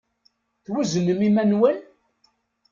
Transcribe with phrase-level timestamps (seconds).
[0.65, 1.77] Tweznem iman-nwen?